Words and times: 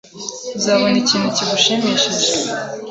Uzabona 0.57 0.95
ikintu 1.03 1.27
kigushimishije. 1.37 2.29